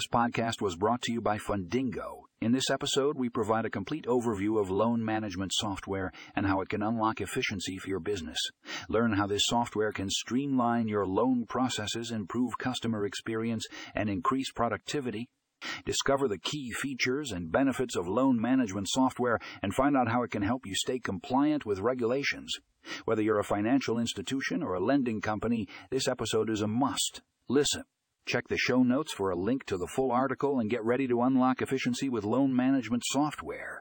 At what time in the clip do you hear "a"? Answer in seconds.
3.66-3.70, 23.38-23.44, 24.72-24.80, 26.62-26.66, 29.30-29.36